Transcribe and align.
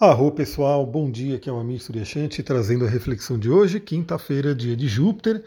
Arro 0.00 0.30
pessoal, 0.30 0.86
bom 0.86 1.10
dia, 1.10 1.34
aqui 1.34 1.50
é 1.50 1.52
o 1.52 1.58
Amir 1.58 1.80
Suryashanti 1.80 2.40
trazendo 2.40 2.86
a 2.86 2.88
reflexão 2.88 3.36
de 3.36 3.50
hoje, 3.50 3.80
quinta-feira, 3.80 4.54
dia 4.54 4.76
de 4.76 4.86
Júpiter. 4.86 5.42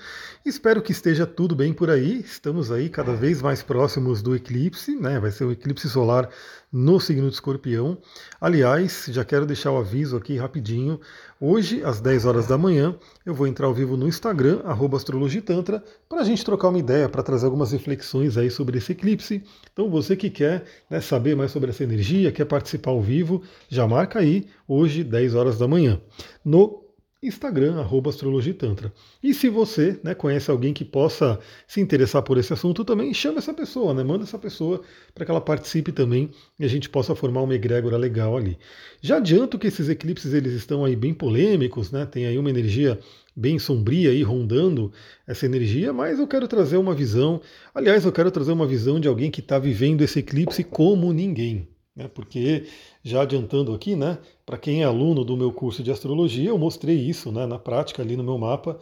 Espero 0.45 0.81
que 0.81 0.91
esteja 0.91 1.25
tudo 1.25 1.55
bem 1.55 1.71
por 1.71 1.89
aí. 1.89 2.19
Estamos 2.19 2.69
aí 2.69 2.89
cada 2.89 3.13
vez 3.15 3.41
mais 3.41 3.63
próximos 3.63 4.21
do 4.21 4.35
eclipse, 4.35 4.93
né? 4.97 5.21
Vai 5.21 5.31
ser 5.31 5.45
o 5.45 5.53
eclipse 5.53 5.89
solar 5.89 6.29
no 6.71 6.99
signo 6.99 7.27
de 7.27 7.33
Escorpião. 7.33 7.97
Aliás, 8.39 9.07
já 9.09 9.25
quero 9.25 9.45
deixar 9.45 9.71
o 9.71 9.77
aviso 9.77 10.15
aqui 10.15 10.37
rapidinho. 10.37 10.99
Hoje, 11.39 11.83
às 11.83 11.99
10 11.99 12.25
horas 12.25 12.47
da 12.47 12.57
manhã, 12.57 12.95
eu 13.25 13.33
vou 13.33 13.45
entrar 13.45 13.67
ao 13.67 13.73
vivo 13.73 13.97
no 13.97 14.07
Instagram, 14.07 14.61
astrologitantra, 14.95 15.83
para 16.07 16.21
a 16.21 16.23
gente 16.23 16.45
trocar 16.45 16.69
uma 16.69 16.79
ideia, 16.79 17.09
para 17.09 17.23
trazer 17.23 17.45
algumas 17.45 17.71
reflexões 17.71 18.37
aí 18.37 18.49
sobre 18.49 18.77
esse 18.77 18.93
eclipse. 18.93 19.43
Então, 19.73 19.89
você 19.89 20.15
que 20.15 20.29
quer 20.29 20.63
né, 20.89 21.01
saber 21.01 21.35
mais 21.35 21.51
sobre 21.51 21.71
essa 21.71 21.83
energia, 21.83 22.31
quer 22.31 22.45
participar 22.45 22.91
ao 22.91 23.01
vivo, 23.01 23.41
já 23.67 23.87
marca 23.87 24.19
aí, 24.19 24.47
hoje, 24.67 25.03
10 25.03 25.35
horas 25.35 25.57
da 25.57 25.67
manhã. 25.67 25.99
No 26.45 26.80
Instagram, 27.23 27.79
arroba 27.79 28.09
astrologitantra. 28.09 28.91
E 29.21 29.31
se 29.31 29.47
você 29.47 29.99
né, 30.03 30.15
conhece 30.15 30.49
alguém 30.49 30.73
que 30.73 30.83
possa 30.83 31.39
se 31.67 31.79
interessar 31.79 32.23
por 32.23 32.37
esse 32.39 32.51
assunto 32.51 32.83
também, 32.83 33.13
chama 33.13 33.37
essa 33.37 33.53
pessoa, 33.53 33.93
né, 33.93 34.03
manda 34.03 34.23
essa 34.23 34.39
pessoa 34.39 34.81
para 35.13 35.23
que 35.23 35.29
ela 35.29 35.39
participe 35.39 35.91
também 35.91 36.31
e 36.57 36.65
a 36.65 36.67
gente 36.67 36.89
possa 36.89 37.13
formar 37.13 37.43
uma 37.43 37.53
egrégora 37.53 37.95
legal 37.95 38.35
ali. 38.35 38.57
Já 39.01 39.17
adianto 39.17 39.59
que 39.59 39.67
esses 39.67 39.87
eclipses 39.87 40.33
eles 40.33 40.53
estão 40.53 40.83
aí 40.83 40.95
bem 40.95 41.13
polêmicos, 41.13 41.91
né, 41.91 42.07
tem 42.07 42.25
aí 42.25 42.39
uma 42.39 42.49
energia 42.49 42.99
bem 43.35 43.59
sombria 43.59 44.09
aí 44.09 44.23
rondando 44.23 44.91
essa 45.27 45.45
energia, 45.45 45.93
mas 45.93 46.19
eu 46.19 46.27
quero 46.27 46.47
trazer 46.47 46.77
uma 46.77 46.95
visão, 46.95 47.39
aliás, 47.73 48.03
eu 48.03 48.11
quero 48.11 48.31
trazer 48.31 48.51
uma 48.51 48.65
visão 48.65 48.99
de 48.99 49.07
alguém 49.07 49.29
que 49.29 49.41
está 49.41 49.59
vivendo 49.59 50.01
esse 50.01 50.19
eclipse 50.19 50.63
como 50.63 51.13
ninguém. 51.13 51.70
Né, 51.95 52.07
porque, 52.07 52.67
já 53.03 53.21
adiantando 53.21 53.73
aqui, 53.73 53.95
né, 53.95 54.17
para 54.45 54.57
quem 54.57 54.81
é 54.81 54.85
aluno 54.85 55.25
do 55.25 55.35
meu 55.35 55.51
curso 55.51 55.83
de 55.83 55.91
astrologia, 55.91 56.49
eu 56.49 56.57
mostrei 56.57 56.95
isso 56.95 57.31
né, 57.31 57.45
na 57.45 57.59
prática 57.59 58.01
ali 58.01 58.15
no 58.15 58.23
meu 58.23 58.37
mapa, 58.37 58.79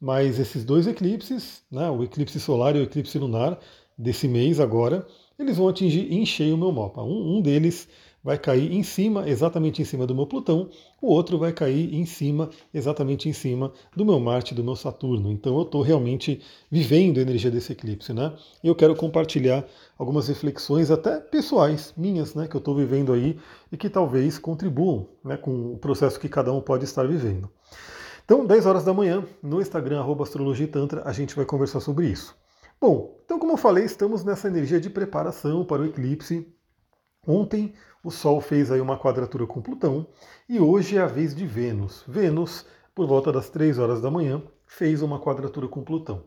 mas 0.00 0.38
esses 0.38 0.64
dois 0.64 0.86
eclipses, 0.86 1.62
né, 1.70 1.88
o 1.90 2.02
eclipse 2.02 2.38
solar 2.40 2.74
e 2.74 2.80
o 2.80 2.82
eclipse 2.82 3.16
lunar 3.18 3.58
desse 3.96 4.26
mês 4.26 4.58
agora, 4.60 5.06
eles 5.38 5.56
vão 5.56 5.68
atingir 5.68 6.12
em 6.12 6.26
cheio 6.26 6.54
o 6.56 6.58
meu 6.58 6.72
mapa. 6.72 7.02
Um, 7.02 7.36
um 7.38 7.40
deles 7.40 7.88
vai 8.28 8.36
cair 8.36 8.70
em 8.74 8.82
cima, 8.82 9.26
exatamente 9.26 9.80
em 9.80 9.86
cima 9.86 10.06
do 10.06 10.14
meu 10.14 10.26
Plutão, 10.26 10.68
o 11.00 11.06
outro 11.06 11.38
vai 11.38 11.50
cair 11.50 11.94
em 11.94 12.04
cima, 12.04 12.50
exatamente 12.74 13.26
em 13.26 13.32
cima 13.32 13.72
do 13.96 14.04
meu 14.04 14.20
Marte, 14.20 14.54
do 14.54 14.62
meu 14.62 14.76
Saturno. 14.76 15.32
Então 15.32 15.56
eu 15.56 15.62
estou 15.62 15.80
realmente 15.80 16.42
vivendo 16.70 17.16
a 17.16 17.22
energia 17.22 17.50
desse 17.50 17.72
eclipse, 17.72 18.12
né? 18.12 18.34
E 18.62 18.68
eu 18.68 18.74
quero 18.74 18.94
compartilhar 18.94 19.64
algumas 19.96 20.28
reflexões, 20.28 20.90
até 20.90 21.18
pessoais, 21.18 21.94
minhas, 21.96 22.34
né, 22.34 22.46
que 22.46 22.54
eu 22.54 22.58
estou 22.58 22.74
vivendo 22.74 23.14
aí 23.14 23.38
e 23.72 23.78
que 23.78 23.88
talvez 23.88 24.38
contribuam 24.38 25.08
né, 25.24 25.38
com 25.38 25.72
o 25.72 25.78
processo 25.78 26.20
que 26.20 26.28
cada 26.28 26.52
um 26.52 26.60
pode 26.60 26.84
estar 26.84 27.08
vivendo. 27.08 27.48
Então, 28.26 28.44
10 28.44 28.66
horas 28.66 28.84
da 28.84 28.92
manhã, 28.92 29.24
no 29.42 29.58
Instagram, 29.58 30.04
astrologitantra, 30.22 31.00
a 31.06 31.14
gente 31.14 31.34
vai 31.34 31.46
conversar 31.46 31.80
sobre 31.80 32.08
isso. 32.08 32.36
Bom, 32.78 33.18
então 33.24 33.38
como 33.38 33.52
eu 33.52 33.56
falei, 33.56 33.84
estamos 33.84 34.22
nessa 34.22 34.48
energia 34.48 34.78
de 34.78 34.90
preparação 34.90 35.64
para 35.64 35.80
o 35.80 35.86
eclipse. 35.86 36.46
Ontem 37.26 37.74
o 38.02 38.10
Sol 38.10 38.40
fez 38.40 38.70
aí 38.70 38.80
uma 38.80 38.98
quadratura 38.98 39.46
com 39.46 39.60
Plutão 39.60 40.06
e 40.48 40.58
hoje 40.60 40.96
é 40.96 41.00
a 41.00 41.06
vez 41.06 41.34
de 41.34 41.46
Vênus. 41.46 42.04
Vênus, 42.06 42.64
por 42.94 43.06
volta 43.06 43.32
das 43.32 43.50
3 43.50 43.78
horas 43.78 44.00
da 44.00 44.10
manhã, 44.10 44.42
fez 44.66 45.02
uma 45.02 45.20
quadratura 45.20 45.68
com 45.68 45.82
Plutão. 45.82 46.24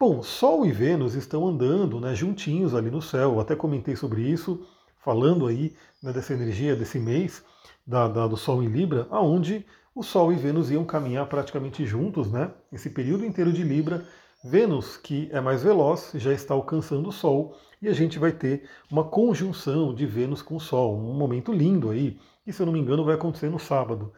Bom, 0.00 0.22
Sol 0.22 0.66
e 0.66 0.72
Vênus 0.72 1.14
estão 1.14 1.46
andando 1.46 2.00
né, 2.00 2.14
juntinhos 2.14 2.74
ali 2.74 2.90
no 2.90 3.00
céu. 3.00 3.34
Eu 3.34 3.40
até 3.40 3.54
comentei 3.54 3.94
sobre 3.94 4.22
isso, 4.22 4.66
falando 4.98 5.46
aí 5.46 5.76
né, 6.02 6.12
dessa 6.12 6.32
energia 6.32 6.74
desse 6.74 6.98
mês 6.98 7.44
da, 7.86 8.08
da, 8.08 8.26
do 8.26 8.36
Sol 8.36 8.62
em 8.62 8.68
Libra, 8.68 9.06
aonde 9.10 9.64
o 9.94 10.02
Sol 10.02 10.32
e 10.32 10.36
Vênus 10.36 10.70
iam 10.70 10.84
caminhar 10.84 11.26
praticamente 11.26 11.84
juntos, 11.84 12.30
né? 12.30 12.50
Esse 12.72 12.90
período 12.90 13.24
inteiro 13.26 13.52
de 13.52 13.62
Libra 13.62 14.04
Vênus, 14.44 14.96
que 14.96 15.28
é 15.30 15.40
mais 15.40 15.62
veloz, 15.62 16.10
já 16.16 16.32
está 16.32 16.52
alcançando 16.52 17.08
o 17.08 17.12
Sol 17.12 17.56
e 17.80 17.88
a 17.88 17.92
gente 17.92 18.18
vai 18.18 18.32
ter 18.32 18.64
uma 18.90 19.04
conjunção 19.04 19.94
de 19.94 20.04
Vênus 20.04 20.42
com 20.42 20.56
o 20.56 20.60
Sol, 20.60 20.98
um 20.98 21.14
momento 21.14 21.52
lindo 21.52 21.90
aí, 21.90 22.18
que 22.44 22.52
se 22.52 22.60
eu 22.60 22.66
não 22.66 22.72
me 22.72 22.80
engano 22.80 23.04
vai 23.04 23.14
acontecer 23.14 23.48
no 23.48 23.60
sábado. 23.60 24.12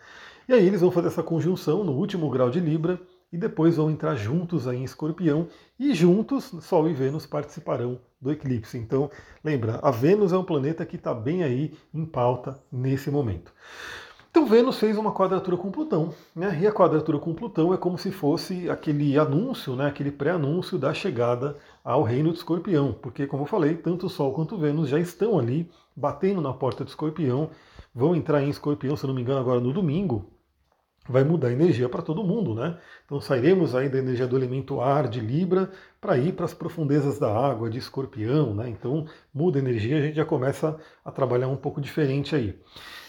E 0.49 0.55
aí 0.55 0.67
eles 0.67 0.81
vão 0.81 0.91
fazer 0.91 1.09
essa 1.09 1.23
conjunção 1.23 1.85
no 1.85 1.93
último 1.93 2.31
grau 2.31 2.49
de 2.49 2.59
Libra 2.59 2.99
e 3.31 3.37
depois 3.37 3.77
vão 3.77 3.91
entrar 3.91 4.15
juntos 4.15 4.67
aí 4.67 4.79
em 4.79 4.85
Escorpião 4.85 5.47
e 5.79 5.93
juntos 5.93 6.45
Sol 6.62 6.89
e 6.89 6.95
Vênus 6.95 7.27
participarão 7.27 8.01
do 8.19 8.33
eclipse. 8.33 8.79
Então, 8.79 9.11
lembra, 9.45 9.79
a 9.83 9.91
Vênus 9.91 10.33
é 10.33 10.39
um 10.39 10.45
planeta 10.45 10.87
que 10.87 10.97
está 10.97 11.12
bem 11.12 11.43
aí 11.43 11.77
em 11.93 12.06
pauta 12.06 12.59
nesse 12.73 13.11
momento. 13.11 13.53
Então 14.34 14.47
Vênus 14.47 14.81
fez 14.81 14.99
uma 14.99 15.12
quadratura 15.12 15.56
com 15.56 15.71
Plutão, 15.71 16.12
né? 16.34 16.59
E 16.61 16.67
a 16.67 16.72
quadratura 16.72 17.21
com 17.21 17.33
Plutão 17.33 17.72
é 17.72 17.77
como 17.77 17.97
se 17.97 18.11
fosse 18.11 18.69
aquele 18.69 19.17
anúncio, 19.17 19.77
né? 19.77 19.87
aquele 19.87 20.11
pré-anúncio 20.11 20.77
da 20.77 20.93
chegada 20.93 21.56
ao 21.84 22.03
reino 22.03 22.33
de 22.33 22.39
Escorpião, 22.39 22.93
porque 23.00 23.28
como 23.28 23.44
eu 23.44 23.47
falei, 23.47 23.77
tanto 23.77 24.06
o 24.06 24.11
Sol 24.11 24.33
quanto 24.33 24.59
Vênus 24.59 24.89
já 24.89 24.99
estão 24.99 25.39
ali 25.39 25.71
batendo 25.94 26.41
na 26.41 26.53
porta 26.53 26.83
de 26.83 26.91
Escorpião, 26.91 27.49
vão 27.94 28.17
entrar 28.17 28.43
em 28.43 28.50
Escorpião, 28.50 28.97
se 28.97 29.06
não 29.06 29.15
me 29.15 29.23
engano, 29.23 29.39
agora 29.39 29.61
no 29.61 29.73
domingo. 29.73 30.27
Vai 31.07 31.23
mudar 31.23 31.49
a 31.49 31.53
energia 31.53 31.89
para 31.89 32.01
todo 32.01 32.25
mundo, 32.25 32.55
né? 32.55 32.79
Então 33.05 33.21
sairemos 33.21 33.75
aí 33.75 33.89
da 33.89 33.99
energia 33.99 34.27
do 34.27 34.37
elemento 34.37 34.81
ar 34.81 35.07
de 35.07 35.21
Libra 35.21 35.71
para 36.01 36.17
ir 36.17 36.33
para 36.33 36.47
as 36.47 36.55
profundezas 36.55 37.19
da 37.19 37.31
água 37.31 37.69
de 37.69 37.79
Escorpião, 37.79 38.55
né? 38.55 38.69
Então 38.71 39.07
muda 39.33 39.59
a 39.59 39.63
energia, 39.63 39.99
a 39.99 40.01
gente 40.01 40.17
já 40.17 40.25
começa 40.25 40.79
a 41.05 41.11
trabalhar 41.11 41.49
um 41.49 41.57
pouco 41.57 41.81
diferente 41.81 42.35
aí. 42.35 42.59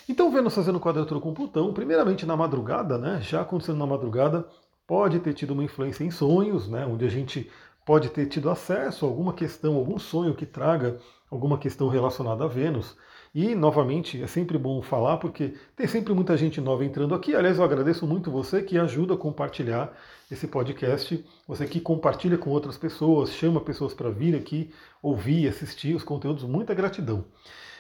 Então, 0.08 0.32
Vênus 0.32 0.54
fazendo 0.54 0.80
quadratura 0.80 1.20
com 1.20 1.34
Plutão, 1.34 1.74
primeiramente 1.74 2.28
na 2.28 2.38
madrugada, 2.38 2.96
né, 2.96 3.20
já 3.22 3.42
acontecendo 3.42 3.80
na 3.80 3.88
madrugada, 3.88 4.48
pode 4.86 5.20
ter 5.20 5.34
tido 5.34 5.52
uma 5.52 5.64
influência 5.64 6.04
em 6.04 6.12
sonhos, 6.12 6.68
né, 6.68 6.86
onde 6.86 7.04
a 7.06 7.10
gente 7.10 7.50
pode 7.84 8.10
ter 8.10 8.28
tido 8.28 8.52
acesso 8.52 9.04
a 9.04 9.10
alguma 9.10 9.34
questão, 9.34 9.76
algum 9.76 9.98
sonho 9.98 10.36
que 10.36 10.46
traga 10.46 11.00
alguma 11.30 11.58
questão 11.58 11.88
relacionada 11.88 12.44
a 12.44 12.48
Vênus. 12.48 12.96
E, 13.36 13.54
novamente, 13.54 14.24
é 14.24 14.28
sempre 14.28 14.58
bom 14.58 14.82
falar, 14.82 15.18
porque 15.18 15.56
tem 15.76 15.86
sempre 15.88 16.14
muita 16.14 16.38
gente 16.38 16.62
nova 16.62 16.86
entrando 16.86 17.14
aqui. 17.14 17.36
Aliás, 17.36 17.58
eu 17.58 17.66
agradeço 17.66 18.08
muito 18.08 18.32
você 18.32 18.64
que 18.64 18.78
ajuda 18.78 19.16
a 19.16 19.18
compartilhar 19.18 19.94
esse 20.32 20.48
podcast, 20.48 21.22
você 21.46 21.68
que 21.68 21.82
compartilha 21.82 22.38
com 22.38 22.50
outras 22.50 22.78
pessoas, 22.78 23.32
chama 23.34 23.60
pessoas 23.60 23.94
para 23.94 24.10
vir 24.10 24.38
aqui, 24.38 24.72
ouvir, 25.04 25.50
assistir 25.50 25.94
os 25.94 26.02
conteúdos. 26.02 26.46
Muita 26.46 26.74
gratidão. 26.74 27.26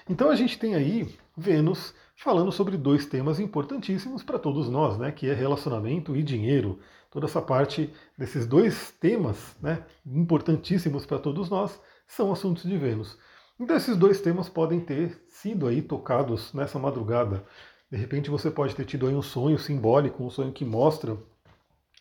Então, 0.09 0.29
a 0.29 0.35
gente 0.35 0.59
tem 0.59 0.75
aí 0.75 1.07
Vênus 1.38 1.93
falando 2.17 2.51
sobre 2.51 2.75
dois 2.75 3.05
temas 3.05 3.39
importantíssimos 3.39 4.23
para 4.23 4.37
todos 4.37 4.69
nós, 4.69 4.97
né, 4.97 5.09
que 5.09 5.29
é 5.29 5.33
relacionamento 5.33 6.17
e 6.17 6.22
dinheiro. 6.22 6.79
Toda 7.09 7.27
essa 7.27 7.41
parte 7.41 7.89
desses 8.17 8.45
dois 8.45 8.91
temas, 8.99 9.55
né, 9.61 9.85
importantíssimos 10.05 11.05
para 11.05 11.17
todos 11.17 11.49
nós, 11.49 11.79
são 12.05 12.29
assuntos 12.29 12.63
de 12.63 12.77
Vênus. 12.77 13.17
Então 13.57 13.77
esses 13.77 13.95
dois 13.95 14.19
temas 14.19 14.49
podem 14.49 14.81
ter 14.81 15.17
sido 15.29 15.67
aí 15.67 15.81
tocados 15.81 16.53
nessa 16.53 16.77
madrugada. 16.77 17.45
De 17.89 17.97
repente 17.97 18.29
você 18.29 18.51
pode 18.51 18.75
ter 18.75 18.83
tido 18.83 19.07
aí 19.07 19.16
um 19.16 19.21
sonho 19.21 19.57
simbólico, 19.57 20.23
um 20.23 20.29
sonho 20.29 20.51
que 20.51 20.66
mostra 20.66 21.17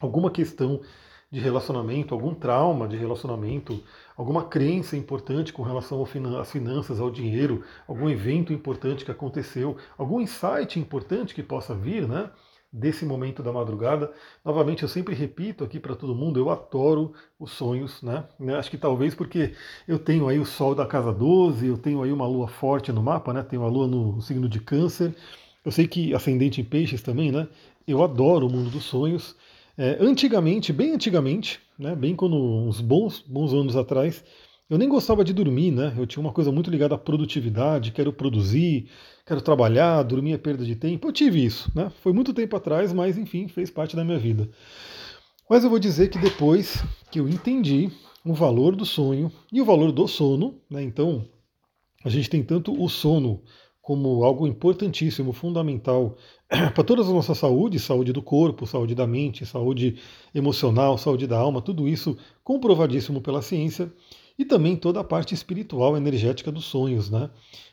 alguma 0.00 0.32
questão 0.32 0.80
de 1.30 1.38
relacionamento, 1.38 2.12
algum 2.12 2.34
trauma 2.34 2.88
de 2.88 2.96
relacionamento, 2.96 3.82
alguma 4.16 4.44
crença 4.48 4.96
importante 4.96 5.52
com 5.52 5.62
relação 5.62 6.02
às 6.02 6.50
finanças, 6.50 6.98
ao 7.00 7.10
dinheiro, 7.10 7.64
algum 7.86 8.08
evento 8.08 8.52
importante 8.52 9.04
que 9.04 9.10
aconteceu, 9.10 9.76
algum 9.96 10.20
insight 10.20 10.78
importante 10.80 11.34
que 11.34 11.42
possa 11.42 11.74
vir, 11.74 12.08
né? 12.08 12.30
Desse 12.76 13.06
momento 13.06 13.40
da 13.40 13.52
madrugada. 13.52 14.12
Novamente, 14.44 14.82
eu 14.82 14.88
sempre 14.88 15.14
repito 15.14 15.62
aqui 15.62 15.78
para 15.78 15.94
todo 15.94 16.12
mundo, 16.12 16.40
eu 16.40 16.50
adoro 16.50 17.12
os 17.38 17.52
sonhos, 17.52 18.02
né? 18.02 18.24
Acho 18.58 18.68
que 18.68 18.76
talvez 18.76 19.14
porque 19.14 19.54
eu 19.86 19.96
tenho 19.96 20.28
aí 20.28 20.40
o 20.40 20.44
Sol 20.44 20.74
da 20.74 20.84
casa 20.84 21.12
12, 21.12 21.68
eu 21.68 21.78
tenho 21.78 22.02
aí 22.02 22.10
uma 22.10 22.26
lua 22.26 22.48
forte 22.48 22.90
no 22.90 23.00
mapa, 23.00 23.32
né? 23.32 23.44
Tenho 23.44 23.62
a 23.62 23.68
lua 23.68 23.86
no 23.86 24.20
signo 24.20 24.48
de 24.48 24.58
câncer. 24.58 25.14
Eu 25.64 25.70
sei 25.70 25.86
que 25.86 26.12
ascendente 26.12 26.60
em 26.60 26.64
peixes 26.64 27.00
também, 27.00 27.30
né? 27.30 27.46
Eu 27.86 28.02
adoro 28.02 28.48
o 28.48 28.50
mundo 28.50 28.70
dos 28.70 28.84
sonhos. 28.84 29.36
É, 29.78 29.96
antigamente, 30.00 30.72
bem 30.72 30.92
antigamente, 30.94 31.60
né, 31.78 31.94
bem 31.94 32.14
quando 32.16 32.36
uns 32.36 32.80
bons, 32.80 33.20
bons 33.26 33.52
anos 33.52 33.76
atrás, 33.76 34.24
eu 34.68 34.78
nem 34.78 34.88
gostava 34.88 35.24
de 35.24 35.32
dormir, 35.32 35.70
né? 35.70 35.94
Eu 35.96 36.06
tinha 36.06 36.20
uma 36.20 36.32
coisa 36.32 36.50
muito 36.50 36.70
ligada 36.70 36.94
à 36.94 36.98
produtividade, 36.98 37.92
quero 37.92 38.12
produzir, 38.12 38.88
quero 39.26 39.40
trabalhar, 39.40 40.02
dormir 40.02 40.32
é 40.32 40.38
perda 40.38 40.64
de 40.64 40.76
tempo. 40.76 41.08
Eu 41.08 41.12
tive 41.12 41.44
isso, 41.44 41.70
né? 41.74 41.90
Foi 42.02 42.12
muito 42.12 42.34
tempo 42.34 42.56
atrás, 42.56 42.92
mas 42.92 43.16
enfim, 43.16 43.48
fez 43.48 43.70
parte 43.70 43.96
da 43.96 44.04
minha 44.04 44.18
vida. 44.18 44.48
Mas 45.48 45.64
eu 45.64 45.70
vou 45.70 45.78
dizer 45.78 46.08
que 46.08 46.18
depois 46.18 46.82
que 47.10 47.20
eu 47.20 47.28
entendi 47.28 47.90
o 48.24 48.32
valor 48.32 48.74
do 48.74 48.84
sonho 48.84 49.30
e 49.52 49.60
o 49.60 49.64
valor 49.64 49.92
do 49.92 50.06
sono, 50.08 50.60
né? 50.70 50.82
Então, 50.82 51.24
a 52.04 52.08
gente 52.08 52.28
tem 52.28 52.42
tanto 52.42 52.72
o 52.80 52.88
sono 52.88 53.42
como 53.80 54.24
algo 54.24 54.46
importantíssimo, 54.46 55.32
fundamental 55.32 56.16
para 56.74 56.84
toda 56.84 57.02
a 57.02 57.04
nossa 57.04 57.34
saúde, 57.34 57.78
saúde 57.78 58.12
do 58.12 58.22
corpo, 58.22 58.66
saúde 58.66 58.94
da 58.94 59.06
mente, 59.06 59.44
saúde 59.44 59.98
emocional, 60.34 60.96
saúde 60.96 61.26
da 61.26 61.38
alma, 61.38 61.60
tudo 61.60 61.86
isso 61.86 62.16
comprovadíssimo 62.42 63.20
pela 63.20 63.42
ciência 63.42 63.92
e 64.38 64.44
também 64.44 64.76
toda 64.76 65.00
a 65.00 65.04
parte 65.04 65.34
espiritual, 65.34 65.96
energética 65.96 66.50
dos 66.52 66.64
sonhos, 66.64 67.10
né? 67.10 67.30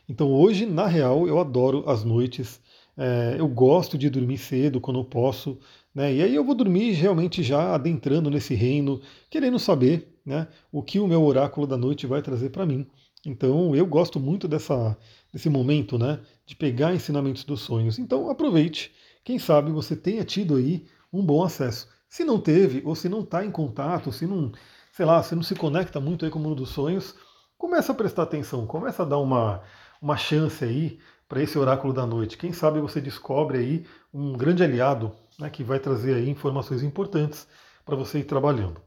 Então 0.08 0.30
hoje, 0.32 0.66
na 0.66 0.86
real, 0.86 1.26
eu 1.26 1.38
adoro 1.40 1.84
as 1.88 2.04
noites 2.04 2.60
É, 2.96 3.36
eu 3.38 3.48
gosto 3.48 3.96
de 3.96 4.10
dormir 4.10 4.36
cedo 4.36 4.78
quando 4.78 5.00
eu 5.00 5.04
posso, 5.04 5.58
né? 5.94 6.14
E 6.14 6.22
aí 6.22 6.34
eu 6.34 6.44
vou 6.44 6.54
dormir 6.54 6.92
realmente 6.92 7.42
já 7.42 7.74
adentrando 7.74 8.28
nesse 8.30 8.54
reino, 8.54 9.00
querendo 9.30 9.58
saber, 9.58 10.18
né, 10.26 10.46
o 10.70 10.82
que 10.82 10.98
o 11.00 11.06
meu 11.08 11.22
oráculo 11.22 11.66
da 11.66 11.76
noite 11.78 12.06
vai 12.06 12.20
trazer 12.20 12.50
para 12.50 12.66
mim. 12.66 12.86
Então 13.24 13.74
eu 13.74 13.86
gosto 13.86 14.20
muito 14.20 14.46
dessa, 14.46 14.96
desse 15.32 15.48
momento, 15.48 15.98
né, 15.98 16.20
de 16.44 16.54
pegar 16.54 16.94
ensinamentos 16.94 17.44
dos 17.44 17.60
sonhos. 17.60 17.98
Então 17.98 18.28
aproveite. 18.30 18.92
Quem 19.24 19.38
sabe 19.38 19.70
você 19.72 19.96
tenha 19.96 20.24
tido 20.24 20.56
aí 20.56 20.84
um 21.12 21.24
bom 21.24 21.42
acesso. 21.42 21.88
Se 22.08 22.24
não 22.24 22.38
teve, 22.38 22.82
ou 22.84 22.94
se 22.94 23.08
não 23.08 23.20
está 23.22 23.44
em 23.44 23.50
contato, 23.50 24.12
se 24.12 24.26
não, 24.26 24.52
sei 24.92 25.06
lá, 25.06 25.22
se 25.22 25.34
não 25.34 25.42
se 25.42 25.54
conecta 25.54 25.98
muito 25.98 26.24
aí 26.24 26.30
com 26.30 26.38
o 26.38 26.42
mundo 26.42 26.56
dos 26.56 26.68
sonhos, 26.68 27.14
começa 27.56 27.92
a 27.92 27.94
prestar 27.94 28.24
atenção, 28.24 28.66
começa 28.66 29.02
a 29.02 29.06
dar 29.06 29.18
uma, 29.18 29.62
uma 30.00 30.16
chance 30.16 30.62
aí 30.62 30.98
para 31.26 31.42
esse 31.42 31.58
oráculo 31.58 31.94
da 31.94 32.06
noite. 32.06 32.36
Quem 32.36 32.52
sabe 32.52 32.78
você 32.78 33.00
descobre 33.00 33.58
aí 33.58 33.86
um 34.12 34.34
grande 34.34 34.62
aliado 34.62 35.10
né, 35.38 35.48
que 35.48 35.64
vai 35.64 35.80
trazer 35.80 36.14
aí 36.14 36.28
informações 36.28 36.82
importantes 36.82 37.48
para 37.86 37.96
você 37.96 38.18
ir 38.18 38.24
trabalhando. 38.24 38.80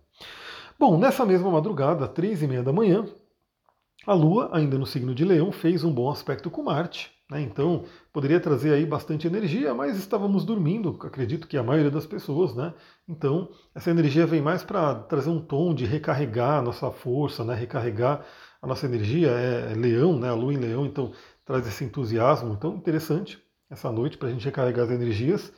Bom, 0.77 0.97
nessa 0.97 1.25
mesma 1.25 1.49
madrugada, 1.49 2.07
três 2.07 2.43
e 2.43 2.47
meia 2.47 2.61
da 2.61 2.71
manhã, 2.71 3.05
a 4.05 4.13
Lua, 4.13 4.49
ainda 4.53 4.77
no 4.77 4.85
signo 4.85 5.15
de 5.15 5.25
Leão, 5.25 5.51
fez 5.51 5.83
um 5.83 5.91
bom 5.91 6.11
aspecto 6.11 6.51
com 6.51 6.61
Marte. 6.61 7.11
Né, 7.29 7.41
então, 7.41 7.85
poderia 8.13 8.39
trazer 8.39 8.71
aí 8.71 8.85
bastante 8.85 9.25
energia, 9.25 9.73
mas 9.73 9.97
estávamos 9.97 10.45
dormindo, 10.45 10.95
acredito 11.01 11.47
que 11.47 11.57
a 11.57 11.63
maioria 11.63 11.89
das 11.89 12.05
pessoas, 12.05 12.55
né? 12.55 12.71
Então, 13.09 13.49
essa 13.73 13.89
energia 13.89 14.27
vem 14.27 14.41
mais 14.43 14.63
para 14.63 14.93
trazer 14.93 15.29
um 15.31 15.41
tom 15.41 15.73
de 15.73 15.85
recarregar 15.85 16.59
a 16.59 16.61
nossa 16.61 16.91
força, 16.91 17.43
né? 17.43 17.55
Recarregar 17.55 18.23
a 18.61 18.67
nossa 18.67 18.85
energia. 18.85 19.29
É, 19.31 19.71
é 19.71 19.75
Leão, 19.75 20.19
né? 20.19 20.29
A 20.29 20.35
Lua 20.35 20.53
em 20.53 20.57
Leão, 20.57 20.85
então 20.85 21.11
traz 21.43 21.67
esse 21.67 21.83
entusiasmo. 21.83 22.53
Então, 22.53 22.75
interessante 22.75 23.43
essa 23.69 23.91
noite 23.91 24.17
para 24.17 24.27
a 24.27 24.31
gente 24.31 24.45
recarregar 24.45 24.85
as 24.85 24.91
energias. 24.91 25.51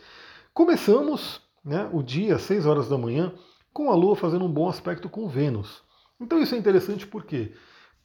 Começamos 0.54 1.42
né, 1.64 1.90
o 1.92 2.02
dia, 2.02 2.40
6 2.40 2.66
horas 2.66 2.88
da 2.88 2.98
manhã, 2.98 3.34
com 3.74 3.92
a 3.92 3.96
Lua 3.96 4.16
fazendo 4.16 4.46
um 4.46 4.52
bom 4.52 4.70
aspecto 4.70 5.10
com 5.10 5.28
Vênus. 5.28 5.84
Então 6.20 6.42
isso 6.42 6.56
é 6.56 6.58
interessante 6.58 7.06
porque, 7.06 7.54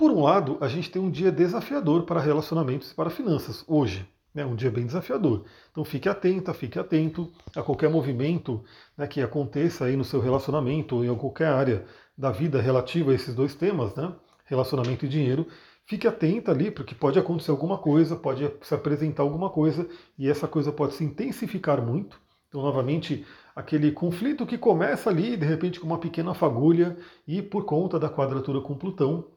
por 0.02 0.10
um 0.10 0.20
lado, 0.20 0.58
a 0.60 0.66
gente 0.66 0.90
tem 0.90 1.00
um 1.00 1.08
dia 1.08 1.31
desafiador 1.31 2.02
para 2.02 2.19
relacionamentos 2.19 2.90
e 2.90 2.94
para 2.96 3.08
finanças, 3.08 3.64
hoje. 3.69 4.04
Né, 4.34 4.44
um 4.44 4.56
dia 4.56 4.69
bem 4.69 4.84
desafiador. 4.84 5.44
Então 5.70 5.84
fique 5.84 6.08
atenta, 6.08 6.52
fique 6.52 6.76
atento 6.76 7.31
a 7.54 7.62
qualquer 7.62 7.88
movimento 7.88 8.64
né, 8.99 9.06
que 9.06 9.20
aconteça 9.20 9.84
aí 9.84 9.96
no 9.96 10.02
seu 10.02 10.19
relacionamento 10.19 10.96
ou 10.96 11.04
em 11.04 11.14
qualquer 11.14 11.46
área 11.46 11.84
da 12.19 12.32
vida 12.32 12.60
relativa 12.60 13.12
a 13.12 13.14
esses 13.14 13.32
dois 13.32 13.54
temas, 13.54 13.94
né, 13.94 14.12
relacionamento 14.44 15.04
e 15.04 15.08
dinheiro. 15.08 15.46
Fique 15.87 16.08
atenta 16.08 16.50
ali, 16.50 16.72
porque 16.72 16.96
pode 16.96 17.16
acontecer 17.16 17.52
alguma 17.52 17.78
coisa, 17.78 18.16
pode 18.16 18.50
se 18.60 18.75
apresentar 18.75 19.22
alguma 19.22 19.50
coisa 19.50 19.87
e 20.19 20.28
essa 20.28 20.49
coisa 20.49 20.72
pode 20.72 20.94
se 20.94 21.04
intensificar 21.04 21.81
muito. 21.81 22.20
Então, 22.49 22.60
novamente, 22.60 23.25
aquele 23.54 23.93
conflito 23.93 24.46
que 24.46 24.58
começa 24.58 25.08
ali, 25.10 25.37
de 25.37 25.46
repente, 25.46 25.78
com 25.78 25.87
uma 25.87 25.99
pequena 25.99 26.34
fagulha 26.34 26.96
e 27.25 27.40
por 27.40 27.64
conta 27.64 28.00
da 28.00 28.10
quadratura 28.10 28.60
com 28.60 28.75
Plutão, 28.75 29.31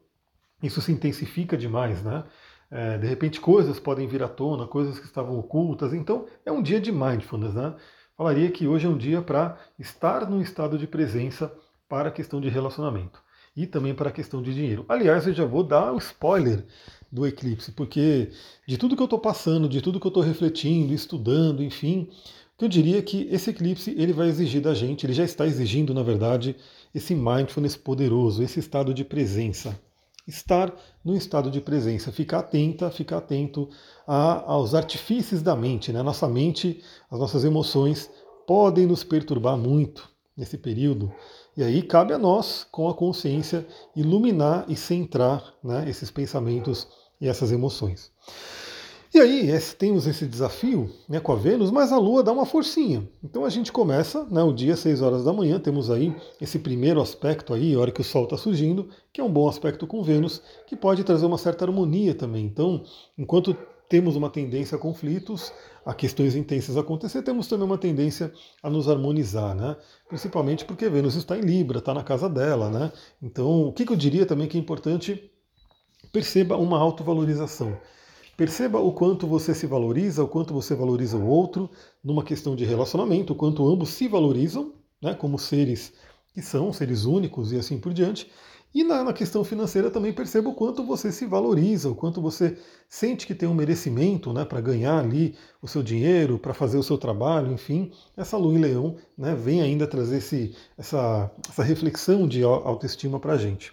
isso 0.62 0.80
se 0.80 0.92
intensifica 0.92 1.56
demais, 1.56 2.02
né? 2.02 2.24
É, 2.70 2.98
de 2.98 3.06
repente, 3.06 3.40
coisas 3.40 3.78
podem 3.78 4.08
vir 4.08 4.22
à 4.22 4.28
tona, 4.28 4.66
coisas 4.66 4.98
que 4.98 5.06
estavam 5.06 5.38
ocultas. 5.38 5.92
Então, 5.92 6.26
é 6.44 6.50
um 6.50 6.62
dia 6.62 6.80
de 6.80 6.90
mindfulness, 6.90 7.54
né? 7.54 7.74
Falaria 8.16 8.50
que 8.50 8.66
hoje 8.66 8.86
é 8.86 8.88
um 8.88 8.96
dia 8.96 9.20
para 9.22 9.58
estar 9.78 10.28
num 10.28 10.40
estado 10.40 10.78
de 10.78 10.86
presença 10.86 11.52
para 11.88 12.08
a 12.08 12.12
questão 12.12 12.40
de 12.40 12.48
relacionamento 12.48 13.22
e 13.56 13.66
também 13.66 13.94
para 13.94 14.08
a 14.08 14.12
questão 14.12 14.42
de 14.42 14.54
dinheiro. 14.54 14.84
Aliás, 14.88 15.26
eu 15.26 15.32
já 15.32 15.44
vou 15.44 15.62
dar 15.62 15.92
o 15.92 15.98
spoiler 15.98 16.64
do 17.10 17.26
eclipse, 17.26 17.72
porque 17.72 18.30
de 18.66 18.76
tudo 18.76 18.96
que 18.96 19.02
eu 19.02 19.06
estou 19.06 19.18
passando, 19.18 19.68
de 19.68 19.80
tudo 19.80 20.00
que 20.00 20.06
eu 20.06 20.10
estou 20.10 20.22
refletindo, 20.22 20.92
estudando, 20.92 21.62
enfim, 21.62 22.08
eu 22.60 22.68
diria 22.68 23.02
que 23.02 23.28
esse 23.30 23.50
eclipse 23.50 23.94
ele 23.96 24.12
vai 24.12 24.28
exigir 24.28 24.60
da 24.60 24.74
gente, 24.74 25.06
ele 25.06 25.12
já 25.12 25.24
está 25.24 25.46
exigindo, 25.46 25.94
na 25.94 26.02
verdade, 26.02 26.56
esse 26.94 27.14
mindfulness 27.14 27.76
poderoso, 27.76 28.42
esse 28.42 28.58
estado 28.58 28.92
de 28.92 29.04
presença. 29.04 29.78
Estar 30.26 30.74
no 31.04 31.16
estado 31.16 31.50
de 31.50 31.60
presença, 31.60 32.10
ficar 32.10 32.40
atenta, 32.40 32.90
ficar 32.90 33.18
atento 33.18 33.68
a, 34.06 34.50
aos 34.50 34.74
artifícios 34.74 35.40
da 35.40 35.54
mente. 35.54 35.92
Né? 35.92 36.02
Nossa 36.02 36.28
mente, 36.28 36.82
as 37.10 37.18
nossas 37.18 37.44
emoções 37.44 38.10
podem 38.46 38.86
nos 38.86 39.04
perturbar 39.04 39.56
muito 39.56 40.08
nesse 40.36 40.58
período. 40.58 41.12
E 41.56 41.62
aí 41.62 41.82
cabe 41.82 42.12
a 42.12 42.18
nós, 42.18 42.66
com 42.70 42.88
a 42.88 42.94
consciência, 42.94 43.66
iluminar 43.94 44.66
e 44.68 44.76
centrar 44.76 45.54
né, 45.62 45.88
esses 45.88 46.10
pensamentos 46.10 46.86
e 47.20 47.28
essas 47.28 47.50
emoções. 47.50 48.12
E 49.16 49.18
aí 49.18 49.58
temos 49.78 50.06
esse 50.06 50.26
desafio 50.26 50.90
né, 51.08 51.18
com 51.18 51.32
a 51.32 51.36
Vênus, 51.36 51.70
mas 51.70 51.90
a 51.90 51.96
Lua 51.96 52.22
dá 52.22 52.30
uma 52.30 52.44
forcinha. 52.44 53.08
Então 53.24 53.46
a 53.46 53.48
gente 53.48 53.72
começa, 53.72 54.26
né, 54.30 54.42
o 54.42 54.52
dia 54.52 54.76
6 54.76 55.00
horas 55.00 55.24
da 55.24 55.32
manhã, 55.32 55.58
temos 55.58 55.90
aí 55.90 56.14
esse 56.38 56.58
primeiro 56.58 57.00
aspecto 57.00 57.54
aí, 57.54 57.72
a 57.72 57.78
hora 57.78 57.90
que 57.90 58.02
o 58.02 58.04
Sol 58.04 58.24
está 58.24 58.36
surgindo, 58.36 58.90
que 59.14 59.18
é 59.18 59.24
um 59.24 59.32
bom 59.32 59.48
aspecto 59.48 59.86
com 59.86 60.02
Vênus, 60.02 60.42
que 60.66 60.76
pode 60.76 61.02
trazer 61.02 61.24
uma 61.24 61.38
certa 61.38 61.64
harmonia 61.64 62.14
também. 62.14 62.44
Então, 62.44 62.84
enquanto 63.16 63.56
temos 63.88 64.16
uma 64.16 64.28
tendência 64.28 64.76
a 64.76 64.78
conflitos, 64.78 65.50
a 65.82 65.94
questões 65.94 66.36
intensas 66.36 66.76
acontecer, 66.76 67.22
temos 67.22 67.46
também 67.46 67.64
uma 67.64 67.78
tendência 67.78 68.30
a 68.62 68.68
nos 68.68 68.86
harmonizar, 68.86 69.54
né? 69.54 69.78
Principalmente 70.10 70.62
porque 70.66 70.90
Vênus 70.90 71.14
está 71.14 71.38
em 71.38 71.40
Libra, 71.40 71.78
está 71.78 71.94
na 71.94 72.04
casa 72.04 72.28
dela, 72.28 72.68
né? 72.68 72.92
Então, 73.22 73.62
o 73.62 73.72
que, 73.72 73.90
eu 73.90 73.96
diria 73.96 74.26
também 74.26 74.46
que 74.46 74.58
é 74.58 74.60
importante? 74.60 75.32
Perceba 76.12 76.58
uma 76.58 76.78
autovalorização. 76.78 77.78
Perceba 78.36 78.78
o 78.78 78.92
quanto 78.92 79.26
você 79.26 79.54
se 79.54 79.66
valoriza, 79.66 80.22
o 80.22 80.28
quanto 80.28 80.52
você 80.52 80.74
valoriza 80.74 81.16
o 81.16 81.26
outro, 81.26 81.70
numa 82.04 82.22
questão 82.22 82.54
de 82.54 82.64
relacionamento, 82.64 83.32
o 83.32 83.36
quanto 83.36 83.66
ambos 83.66 83.90
se 83.90 84.06
valorizam, 84.08 84.74
né, 85.00 85.14
como 85.14 85.38
seres 85.38 85.94
que 86.34 86.42
são, 86.42 86.70
seres 86.70 87.06
únicos 87.06 87.50
e 87.50 87.56
assim 87.56 87.78
por 87.78 87.94
diante, 87.94 88.30
e 88.74 88.84
na, 88.84 89.02
na, 89.02 89.12
questão 89.14 89.42
financeira 89.42 89.90
também 89.90 90.12
perceba 90.12 90.50
o 90.50 90.54
quanto 90.54 90.84
você 90.84 91.10
se 91.10 91.24
valoriza, 91.24 91.88
o 91.88 91.94
quanto 91.94 92.20
você 92.20 92.58
sente 92.90 93.26
que 93.26 93.34
tem 93.34 93.48
um 93.48 93.54
merecimento 93.54 94.34
né, 94.34 94.44
para 94.44 94.60
ganhar 94.60 94.98
ali 94.98 95.34
o 95.62 95.66
seu 95.66 95.82
dinheiro, 95.82 96.38
para 96.38 96.52
fazer 96.52 96.76
o 96.76 96.82
seu 96.82 96.98
trabalho, 96.98 97.50
enfim. 97.52 97.90
Essa 98.14 98.36
lua 98.36 98.52
em 98.52 98.58
leão 98.58 98.96
né, 99.16 99.34
vem 99.34 99.62
ainda 99.62 99.86
trazer 99.86 100.18
esse, 100.18 100.54
essa, 100.76 101.30
essa 101.48 101.62
reflexão 101.62 102.28
de 102.28 102.42
autoestima 102.42 103.18
para 103.18 103.32
a 103.32 103.38
gente. 103.38 103.72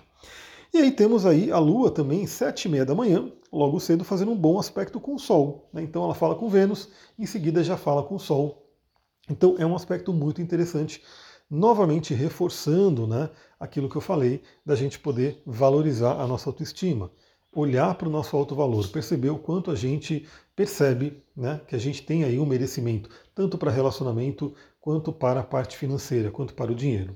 E 0.73 0.79
aí 0.79 0.91
temos 0.91 1.25
aí 1.25 1.51
a 1.51 1.59
Lua 1.59 1.91
também, 1.91 2.25
sete 2.25 2.65
e 2.65 2.69
meia 2.69 2.83
da 2.85 2.95
manhã, 2.95 3.31
logo 3.51 3.79
cedo, 3.79 4.03
fazendo 4.03 4.31
um 4.31 4.35
bom 4.35 4.57
aspecto 4.59 4.99
com 4.99 5.13
o 5.13 5.19
Sol. 5.19 5.69
Né? 5.71 5.83
Então 5.83 6.03
ela 6.03 6.15
fala 6.15 6.33
com 6.35 6.49
Vênus, 6.49 6.89
em 7.17 7.27
seguida 7.27 7.63
já 7.63 7.77
fala 7.77 8.01
com 8.01 8.15
o 8.15 8.19
Sol. 8.19 8.67
Então 9.29 9.55
é 9.59 9.65
um 9.65 9.75
aspecto 9.75 10.11
muito 10.11 10.41
interessante 10.41 11.03
novamente 11.49 12.15
reforçando 12.15 13.05
né, 13.05 13.29
aquilo 13.59 13.87
que 13.87 13.95
eu 13.95 14.01
falei, 14.01 14.41
da 14.65 14.75
gente 14.75 14.97
poder 14.97 15.39
valorizar 15.45 16.19
a 16.19 16.25
nossa 16.25 16.49
autoestima, 16.49 17.11
olhar 17.53 17.93
para 17.93 18.07
o 18.07 18.11
nosso 18.11 18.35
alto 18.35 18.55
valor, 18.55 18.87
perceber 18.87 19.29
o 19.29 19.37
quanto 19.37 19.69
a 19.69 19.75
gente 19.75 20.27
percebe 20.55 21.23
né, 21.37 21.61
que 21.67 21.75
a 21.75 21.79
gente 21.79 22.01
tem 22.01 22.23
aí 22.23 22.39
um 22.39 22.45
merecimento, 22.47 23.11
tanto 23.35 23.59
para 23.59 23.69
relacionamento, 23.69 24.55
quanto 24.81 25.13
para 25.13 25.41
a 25.41 25.43
parte 25.43 25.77
financeira, 25.77 26.31
quanto 26.31 26.55
para 26.55 26.71
o 26.71 26.75
dinheiro. 26.75 27.13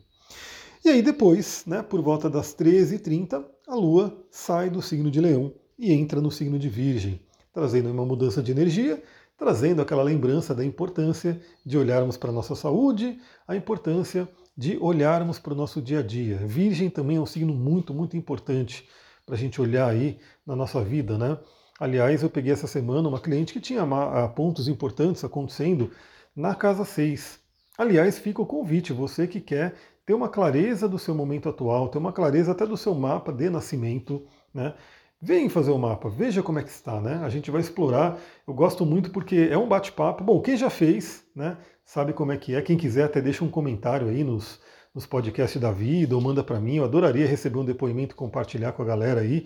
E 0.84 0.89
aí 0.89 1.01
depois, 1.01 1.63
né, 1.65 1.81
por 1.81 2.01
volta 2.01 2.29
das 2.29 2.55
13h30, 2.55 3.43
a 3.67 3.75
Lua 3.75 4.25
sai 4.31 4.69
do 4.69 4.81
signo 4.81 5.12
de 5.12 5.19
Leão 5.19 5.53
e 5.77 5.93
entra 5.93 6.22
no 6.22 6.31
signo 6.31 6.57
de 6.57 6.69
Virgem, 6.69 7.19
trazendo 7.53 7.91
uma 7.91 8.05
mudança 8.05 8.41
de 8.41 8.51
energia 8.51 9.01
trazendo 9.38 9.81
aquela 9.81 10.01
lembrança 10.01 10.53
da 10.55 10.65
importância 10.65 11.39
de 11.63 11.77
olharmos 11.77 12.17
para 12.17 12.31
a 12.31 12.34
nossa 12.34 12.55
saúde, 12.55 13.19
a 13.48 13.55
importância 13.55 14.27
de 14.57 14.77
olharmos 14.81 15.38
para 15.38 15.53
o 15.53 15.55
nosso 15.55 15.79
dia 15.79 16.00
a 16.00 16.03
dia. 16.03 16.38
Virgem 16.38 16.89
também 16.89 17.17
é 17.17 17.22
um 17.22 17.25
signo 17.25 17.53
muito, 17.53 17.93
muito 17.93 18.17
importante 18.17 18.89
para 19.25 19.36
a 19.36 19.38
gente 19.38 19.62
olhar 19.62 19.88
aí 19.88 20.17
na 20.46 20.55
nossa 20.55 20.84
vida, 20.84 21.17
né? 21.17 21.38
Aliás, 21.79 22.24
eu 22.24 22.29
peguei 22.29 22.51
essa 22.51 22.65
semana 22.65 23.07
uma 23.07 23.19
cliente 23.19 23.53
que 23.53 23.60
tinha 23.60 23.84
ah, 23.84 24.27
pontos 24.27 24.67
importantes 24.67 25.24
acontecendo 25.24 25.91
na 26.36 26.55
casa 26.55 26.84
6. 26.84 27.39
Aliás, 27.77 28.17
fica 28.17 28.41
o 28.41 28.48
convite, 28.48 28.91
você 28.91 29.27
que 29.27 29.39
quer 29.39 29.75
ter 30.08 30.14
uma 30.14 30.30
clareza 30.30 30.88
do 30.88 30.98
seu 30.98 31.14
momento 31.14 31.50
atual, 31.50 31.90
ter 31.90 31.98
uma 31.98 32.14
clareza 32.14 32.54
até 32.54 32.66
do 32.66 32.78
seu 32.78 32.96
mapa 32.96 33.34
de 33.34 33.50
nascimento, 33.50 34.26
né? 34.54 34.74
Vem 35.22 35.50
fazer 35.50 35.72
o 35.72 35.78
mapa, 35.78 36.10
veja 36.10 36.42
como 36.42 36.60
é 36.60 36.64
que 36.64 36.70
está, 36.70 37.02
né? 37.02 37.20
A 37.24 37.30
gente 37.30 37.52
vai 37.52 37.60
explorar. 37.60 38.18
Eu 38.48 38.54
gosto 38.54 38.86
muito 38.86 39.12
porque 39.12 39.50
é 39.52 39.58
um 39.58 39.68
bate-papo. 39.68 40.24
Bom, 40.24 40.40
quem 40.42 40.56
já 40.56 40.70
fez, 40.70 41.26
né, 41.36 41.58
sabe 41.84 42.14
como 42.14 42.32
é 42.32 42.38
que 42.38 42.56
é. 42.56 42.62
Quem 42.62 42.78
quiser 42.78 43.04
até 43.04 43.20
deixa 43.20 43.44
um 43.44 43.50
comentário 43.50 44.08
aí 44.08 44.24
nos, 44.24 44.62
nos 44.96 45.06
podcasts 45.06 45.60
da 45.60 45.72
vida 45.72 46.16
ou 46.16 46.22
manda 46.22 46.42
para 46.42 46.60
mim. 46.60 46.76
Eu 46.78 46.86
adoraria 46.86 47.28
receber 47.28 47.60
um 47.60 47.66
depoimento 47.66 48.16
e 48.16 48.18
compartilhar 48.18 48.72
com 48.72 48.84
a 48.84 48.86
galera 48.86 49.20
aí, 49.20 49.46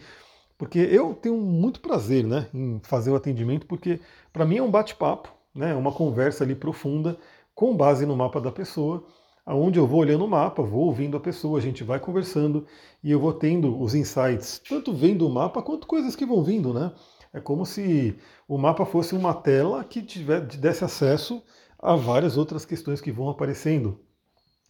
porque 0.59 0.77
eu 0.77 1.15
tenho 1.15 1.37
muito 1.37 1.79
prazer, 1.79 2.23
né, 2.23 2.47
em 2.53 2.79
fazer 2.83 3.09
o 3.09 3.15
atendimento, 3.15 3.65
porque 3.65 3.99
para 4.31 4.45
mim 4.45 4.57
é 4.57 4.63
um 4.63 4.69
bate-papo, 4.69 5.33
né, 5.55 5.73
uma 5.73 5.91
conversa 5.91 6.43
ali 6.43 6.53
profunda 6.53 7.17
com 7.55 7.75
base 7.75 8.05
no 8.05 8.15
mapa 8.15 8.39
da 8.39 8.51
pessoa 8.51 9.03
aonde 9.45 9.79
eu 9.79 9.87
vou 9.87 9.99
olhando 9.99 10.25
o 10.25 10.29
mapa, 10.29 10.61
vou 10.61 10.85
ouvindo 10.85 11.17
a 11.17 11.19
pessoa, 11.19 11.57
a 11.59 11.61
gente 11.61 11.83
vai 11.83 11.99
conversando 11.99 12.65
e 13.03 13.11
eu 13.11 13.19
vou 13.19 13.33
tendo 13.33 13.79
os 13.79 13.95
insights, 13.95 14.61
tanto 14.67 14.93
vendo 14.93 15.27
o 15.27 15.33
mapa 15.33 15.61
quanto 15.61 15.87
coisas 15.87 16.15
que 16.15 16.25
vão 16.25 16.43
vindo, 16.43 16.73
né? 16.73 16.91
É 17.33 17.39
como 17.39 17.65
se 17.65 18.15
o 18.47 18.57
mapa 18.57 18.85
fosse 18.85 19.15
uma 19.15 19.33
tela 19.33 19.83
que 19.83 20.01
tiver, 20.01 20.41
desse 20.41 20.83
acesso 20.83 21.41
a 21.79 21.95
várias 21.95 22.37
outras 22.37 22.65
questões 22.65 22.99
que 23.01 23.11
vão 23.11 23.29
aparecendo. 23.29 23.99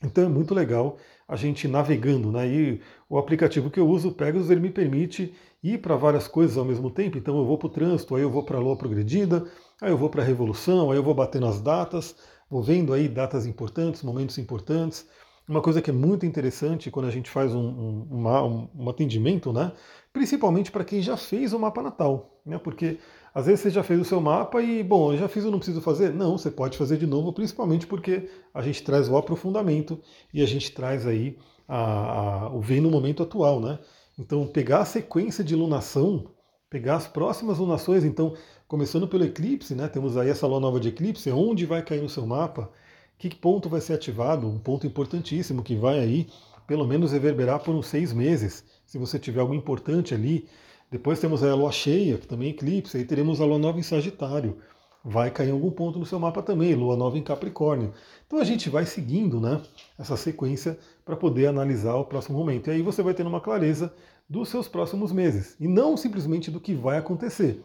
Então 0.03 0.23
é 0.23 0.27
muito 0.27 0.53
legal 0.53 0.97
a 1.27 1.35
gente 1.35 1.67
navegando, 1.67 2.31
né? 2.31 2.47
E 2.47 2.81
o 3.09 3.17
aplicativo 3.17 3.69
que 3.69 3.79
eu 3.79 3.87
uso, 3.87 4.09
o 4.09 4.13
Pegasus, 4.13 4.49
ele 4.49 4.61
me 4.61 4.69
permite 4.69 5.33
ir 5.63 5.79
para 5.79 5.95
várias 5.95 6.27
coisas 6.27 6.57
ao 6.57 6.65
mesmo 6.65 6.89
tempo. 6.89 7.17
Então 7.17 7.37
eu 7.37 7.45
vou 7.45 7.57
para 7.57 7.67
o 7.67 7.71
trânsito, 7.71 8.15
aí 8.15 8.21
eu 8.21 8.29
vou 8.29 8.43
para 8.43 8.57
a 8.57 8.61
lua 8.61 8.75
progredida, 8.75 9.45
aí 9.81 9.91
eu 9.91 9.97
vou 9.97 10.09
para 10.09 10.23
a 10.23 10.25
revolução, 10.25 10.91
aí 10.91 10.97
eu 10.97 11.03
vou 11.03 11.13
batendo 11.13 11.45
as 11.45 11.61
datas, 11.61 12.15
vou 12.51 12.61
vendo 12.61 12.91
aí 12.93 13.07
datas 13.07 13.45
importantes, 13.45 14.03
momentos 14.03 14.37
importantes. 14.37 15.07
Uma 15.47 15.61
coisa 15.61 15.81
que 15.81 15.89
é 15.89 15.93
muito 15.93 16.25
interessante 16.25 16.91
quando 16.91 17.07
a 17.07 17.11
gente 17.11 17.29
faz 17.29 17.55
um, 17.55 17.61
um, 17.61 18.07
uma, 18.11 18.43
um, 18.43 18.67
um 18.75 18.89
atendimento, 18.89 19.53
né? 19.53 19.71
Principalmente 20.11 20.69
para 20.69 20.83
quem 20.83 21.01
já 21.01 21.15
fez 21.15 21.53
o 21.53 21.59
mapa 21.59 21.81
natal, 21.81 22.41
né? 22.45 22.57
Porque 22.57 22.99
às 23.33 23.45
vezes 23.45 23.61
você 23.61 23.69
já 23.69 23.81
fez 23.81 24.01
o 24.01 24.05
seu 24.05 24.19
mapa 24.19 24.61
e, 24.61 24.83
bom, 24.83 25.13
eu 25.13 25.17
já 25.17 25.29
fiz, 25.29 25.45
eu 25.45 25.51
não 25.51 25.59
preciso 25.59 25.81
fazer? 25.81 26.13
Não, 26.13 26.37
você 26.37 26.51
pode 26.51 26.77
fazer 26.77 26.97
de 26.97 27.07
novo, 27.07 27.31
principalmente 27.31 27.87
porque 27.87 28.29
a 28.53 28.61
gente 28.61 28.83
traz 28.83 29.07
o 29.07 29.15
aprofundamento 29.15 29.99
e 30.33 30.41
a 30.41 30.45
gente 30.45 30.71
traz 30.73 31.07
aí 31.07 31.37
a, 31.67 32.47
a, 32.47 32.49
o 32.49 32.59
vem 32.59 32.81
no 32.81 32.91
momento 32.91 33.23
atual, 33.23 33.61
né? 33.61 33.79
Então, 34.19 34.45
pegar 34.45 34.79
a 34.79 34.85
sequência 34.85 35.41
de 35.43 35.55
lunação, 35.55 36.25
pegar 36.69 36.97
as 36.97 37.07
próximas 37.07 37.57
lunações, 37.57 38.03
então, 38.03 38.35
começando 38.71 39.05
pelo 39.05 39.25
eclipse, 39.25 39.75
né? 39.75 39.89
Temos 39.89 40.15
aí 40.15 40.29
essa 40.29 40.47
lua 40.47 40.57
nova 40.57 40.79
de 40.79 40.87
eclipse, 40.87 41.29
onde 41.29 41.65
vai 41.65 41.83
cair 41.83 42.01
no 42.01 42.07
seu 42.07 42.25
mapa, 42.25 42.71
que 43.17 43.35
ponto 43.35 43.67
vai 43.67 43.81
ser 43.81 43.95
ativado, 43.95 44.47
um 44.47 44.57
ponto 44.57 44.87
importantíssimo 44.87 45.61
que 45.61 45.75
vai 45.75 45.99
aí, 45.99 46.29
pelo 46.65 46.87
menos 46.87 47.11
reverberar 47.11 47.59
por 47.59 47.75
uns 47.75 47.87
seis 47.87 48.13
meses, 48.13 48.63
se 48.85 48.97
você 48.97 49.19
tiver 49.19 49.41
algo 49.41 49.53
importante 49.53 50.13
ali. 50.13 50.47
Depois 50.89 51.19
temos 51.19 51.43
a 51.43 51.53
lua 51.53 51.69
cheia, 51.69 52.17
que 52.17 52.25
também 52.25 52.47
é 52.47 52.51
eclipse, 52.51 52.95
aí 52.95 53.03
teremos 53.03 53.41
a 53.41 53.45
lua 53.45 53.59
nova 53.59 53.77
em 53.77 53.83
Sagitário. 53.83 54.55
Vai 55.03 55.29
cair 55.31 55.49
em 55.49 55.51
algum 55.51 55.71
ponto 55.71 55.99
no 55.99 56.05
seu 56.05 56.17
mapa 56.17 56.41
também, 56.41 56.73
lua 56.73 56.95
nova 56.95 57.17
em 57.17 57.23
Capricórnio. 57.23 57.91
Então 58.25 58.39
a 58.39 58.45
gente 58.45 58.69
vai 58.69 58.85
seguindo 58.85 59.41
né, 59.41 59.59
essa 59.99 60.15
sequência 60.15 60.79
para 61.03 61.17
poder 61.17 61.47
analisar 61.47 61.95
o 61.95 62.05
próximo 62.05 62.37
momento. 62.37 62.69
E 62.69 62.71
aí 62.71 62.81
você 62.81 63.03
vai 63.03 63.13
tendo 63.13 63.27
uma 63.27 63.41
clareza 63.41 63.93
dos 64.29 64.47
seus 64.47 64.69
próximos 64.69 65.11
meses. 65.11 65.57
E 65.59 65.67
não 65.67 65.97
simplesmente 65.97 66.49
do 66.49 66.61
que 66.61 66.73
vai 66.73 66.97
acontecer, 66.97 67.61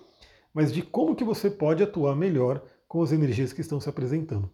mas 0.57 0.73
de 0.73 0.81
como 0.81 1.15
que 1.15 1.23
você 1.23 1.51
pode 1.51 1.83
atuar 1.83 2.17
melhor 2.17 2.63
com 2.89 3.03
as 3.03 3.13
energias 3.13 3.53
que 3.53 3.61
estão 3.61 3.79
se 3.79 3.91
apresentando. 3.91 4.51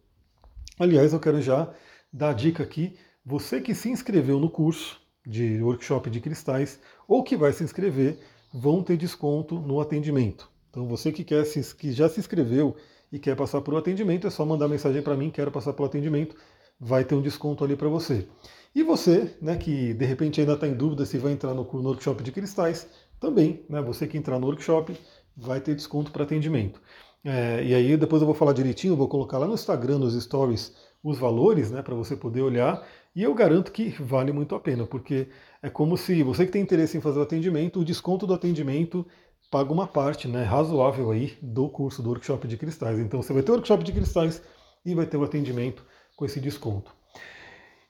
Aliás, 0.77 1.13
eu 1.13 1.21
quero 1.21 1.41
já 1.41 1.73
dar 2.13 2.31
a 2.31 2.33
dica 2.33 2.65
aqui, 2.65 2.97
você 3.25 3.61
que 3.61 3.73
se 3.73 3.89
inscreveu 3.89 4.41
no 4.41 4.51
curso 4.51 5.01
de 5.25 5.63
workshop 5.63 6.11
de 6.11 6.21
cristais 6.21 6.81
ou 7.07 7.23
que 7.23 7.37
vai 7.37 7.53
se 7.53 7.63
inscrever, 7.63 8.19
vão 8.53 8.83
ter 8.83 8.97
desconto 8.97 9.61
no 9.61 9.81
atendimento. 9.81 10.51
Então 10.71 10.89
você 10.89 11.13
que, 11.13 11.23
quer 11.23 11.45
se, 11.45 11.73
que 11.77 11.93
já 11.93 12.09
se 12.09 12.19
inscreveu 12.19 12.75
e 13.13 13.21
quer 13.21 13.37
passar 13.37 13.61
por 13.61 13.73
um 13.73 13.77
atendimento, 13.77 14.27
é 14.27 14.31
só 14.31 14.45
mandar 14.45 14.67
mensagem 14.67 15.03
para 15.03 15.17
mim, 15.17 15.31
quero 15.31 15.53
passar 15.53 15.73
pelo 15.73 15.87
atendimento, 15.87 16.35
vai 16.81 17.05
ter 17.05 17.15
um 17.15 17.23
desconto 17.23 17.63
ali 17.63 17.77
para 17.77 17.89
você. 17.89 18.27
E 18.75 18.83
você, 18.83 19.37
né, 19.41 19.57
que 19.57 19.95
de 19.95 20.05
repente 20.05 20.41
ainda 20.41 20.55
está 20.55 20.67
em 20.67 20.75
dúvida 20.75 21.07
se 21.07 21.17
vai 21.17 21.31
entrar 21.31 21.55
no, 21.55 21.63
no 21.63 21.89
workshop 21.91 22.25
de 22.25 22.33
cristais, 22.33 22.89
também, 23.21 23.65
né, 23.69 23.81
você 23.81 24.09
que 24.09 24.19
entrar 24.19 24.41
no 24.41 24.49
workshop 24.49 24.99
vai 25.37 25.61
ter 25.61 25.75
desconto 25.75 26.11
para 26.11 26.25
atendimento. 26.25 26.81
É, 27.25 27.63
e 27.65 27.75
aí 27.75 27.97
depois 27.97 28.21
eu 28.21 28.27
vou 28.27 28.35
falar 28.35 28.53
direitinho, 28.53 28.97
vou 28.97 29.09
colocar 29.09 29.39
lá 29.39 29.47
no 29.47 29.55
Instagram, 29.55 29.99
nos 29.99 30.21
stories, 30.21 30.75
os 31.03 31.19
valores, 31.19 31.71
né, 31.71 31.83
para 31.83 31.95
você 31.95 32.17
poder 32.17 32.43
olhar. 32.43 32.85
E 33.15 33.23
eu 33.23 33.35
garanto 33.35 33.71
que 33.71 33.91
vale 34.03 34.33
muito 34.33 34.55
a 34.55 34.61
pena, 34.61 34.87
porque 34.87 35.29
é 35.63 35.69
como 35.69 35.97
se 35.97 36.23
você 36.23 36.47
que 36.47 36.53
tem 36.53 36.63
interesse 36.63 36.97
em 36.97 37.01
fazer 37.01 37.19
o 37.19 37.23
atendimento, 37.23 37.81
o 37.81 37.85
desconto 37.85 38.27
do 38.27 38.35
atendimento 38.35 39.07
paga 39.51 39.73
uma 39.73 39.87
parte 39.87 40.27
né, 40.27 40.43
razoável 40.45 41.11
aí 41.11 41.37
do 41.43 41.69
curso 41.69 42.03
do 42.03 42.09
workshop 42.09 42.49
de 42.49 42.57
cristais. 42.57 42.99
Então 42.99 43.23
você 43.23 43.33
vai 43.33 43.43
ter 43.43 43.53
o 43.53 43.55
workshop 43.55 43.85
de 43.85 43.93
cristais 43.93 44.43
e 44.85 44.95
vai 44.95 45.07
ter 45.07 45.17
o 45.17 45.25
atendimento 45.25 45.85
com 46.17 46.25
esse 46.25 46.41
desconto. 46.41 46.93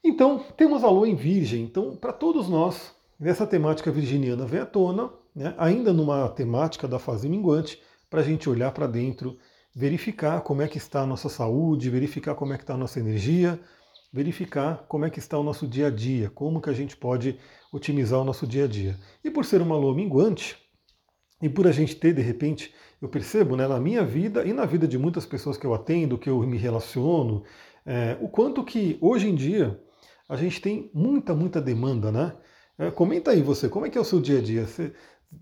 Então, 0.05 0.45
temos 0.57 0.83
a 0.83 0.91
lua 0.91 1.09
em 1.09 1.15
virgem. 1.15 1.63
Então, 1.63 1.95
para 1.95 2.13
todos 2.13 2.49
nós, 2.49 2.93
nessa 3.19 3.47
temática 3.47 3.91
virginiana 3.91 4.45
vem 4.45 4.61
à 4.61 4.67
tona, 4.67 5.11
né, 5.35 5.55
ainda 5.59 5.93
numa 5.93 6.29
temática 6.29 6.87
da 6.87 6.99
fase 6.99 7.29
minguante, 7.29 7.81
para 8.09 8.21
a 8.21 8.25
gente 8.25 8.49
olhar 8.49 8.73
para 8.73 8.87
dentro, 8.87 9.39
verificar 9.75 10.43
como 10.43 10.63
é 10.63 10.69
que 10.69 10.79
está 10.79 11.01
a 11.01 11.07
nossa 11.07 11.29
saúde, 11.29 11.89
verificar 11.89 12.35
como 12.35 12.53
é 12.53 12.57
que 12.57 12.63
está 12.63 12.75
a 12.75 12.79
nossa 12.79 13.01
energia, 13.01 13.59
verificar 14.13 14.85
como 14.87 15.07
é 15.07 15.11
que 15.11 15.19
está 15.19 15.39
o 15.39 15.43
nosso 15.43 15.67
dia 15.67 15.87
a 15.87 15.91
dia, 15.91 16.31
como 16.31 16.61
que 16.61 16.69
a 16.69 16.75
gente 16.75 16.97
pode 16.97 17.39
otimizar 17.73 18.21
o 18.21 18.25
nosso 18.25 18.47
dia 18.47 18.65
a 18.65 18.69
dia. 18.69 18.99
E 19.25 19.31
por 19.31 19.45
ser 19.45 19.63
uma 19.63 19.77
lua 19.77 19.95
minguante, 19.95 20.57
e 21.41 21.49
por 21.49 21.67
a 21.67 21.73
gente 21.73 21.97
ter, 21.97 22.13
de 22.15 22.23
repente, 22.23 22.73
eu 23.01 23.09
percebo 23.09 23.57
né, 23.57 23.67
na 23.67 23.81
minha 23.81 24.05
vida 24.05 24.45
e 24.45 24.53
na 24.53 24.65
vida 24.65 24.87
de 24.87 24.97
muitas 24.97 25.27
pessoas 25.27 25.57
que 25.57 25.67
eu 25.67 25.75
atendo, 25.75 26.19
que 26.19 26.31
eu 26.31 26.39
me 26.43 26.57
relaciono, 26.57 27.43
é, 27.85 28.17
o 28.21 28.29
quanto 28.29 28.63
que 28.63 28.97
hoje 29.01 29.29
em 29.29 29.35
dia 29.35 29.81
a 30.29 30.37
gente 30.37 30.61
tem 30.61 30.91
muita, 30.95 31.35
muita 31.35 31.61
demanda, 31.61 32.13
né? 32.13 32.33
É, 32.79 32.91
comenta 32.91 33.33
aí 33.33 33.43
você, 33.43 33.69
como 33.69 33.85
é 33.87 33.91
que 33.91 33.99
é 33.99 34.01
o 34.01 34.05
seu 34.05 34.21
dia 34.21 34.39
a 34.39 34.43
dia? 34.43 34.67
Você, 34.67 34.93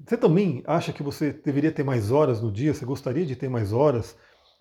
você 0.06 0.16
também 0.16 0.62
acha 0.66 0.92
que 0.92 1.02
você 1.02 1.32
deveria 1.32 1.72
ter 1.72 1.82
mais 1.82 2.10
horas 2.10 2.40
no 2.40 2.50
dia? 2.50 2.72
Você 2.72 2.84
gostaria 2.84 3.26
de 3.26 3.36
ter 3.36 3.48
mais 3.48 3.72
horas? 3.72 4.16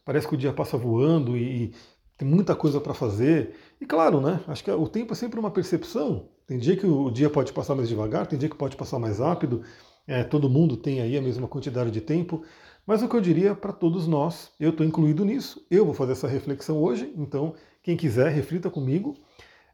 Parece 0.05 0.27
que 0.27 0.33
o 0.33 0.37
dia 0.37 0.53
passa 0.53 0.77
voando 0.77 1.37
e 1.37 1.73
tem 2.17 2.27
muita 2.27 2.55
coisa 2.55 2.81
para 2.81 2.93
fazer. 2.93 3.55
E 3.79 3.85
claro, 3.85 4.19
né? 4.19 4.41
Acho 4.47 4.63
que 4.63 4.71
o 4.71 4.87
tempo 4.87 5.13
é 5.13 5.15
sempre 5.15 5.39
uma 5.39 5.51
percepção. 5.51 6.29
Tem 6.45 6.57
dia 6.57 6.75
que 6.75 6.85
o 6.85 7.09
dia 7.11 7.29
pode 7.29 7.53
passar 7.53 7.75
mais 7.75 7.87
devagar, 7.87 8.27
tem 8.27 8.37
dia 8.37 8.49
que 8.49 8.55
pode 8.55 8.75
passar 8.75 8.99
mais 8.99 9.19
rápido. 9.19 9.61
É, 10.07 10.23
todo 10.23 10.49
mundo 10.49 10.75
tem 10.75 11.01
aí 11.01 11.17
a 11.17 11.21
mesma 11.21 11.47
quantidade 11.47 11.91
de 11.91 12.01
tempo. 12.01 12.43
Mas 12.85 13.03
o 13.03 13.07
que 13.07 13.15
eu 13.15 13.21
diria 13.21 13.53
para 13.53 13.71
todos 13.71 14.07
nós, 14.07 14.51
eu 14.59 14.71
estou 14.71 14.85
incluído 14.85 15.23
nisso, 15.23 15.63
eu 15.69 15.85
vou 15.85 15.93
fazer 15.93 16.13
essa 16.13 16.27
reflexão 16.27 16.81
hoje, 16.81 17.13
então 17.15 17.53
quem 17.83 17.95
quiser, 17.95 18.31
reflita 18.31 18.67
comigo, 18.67 19.15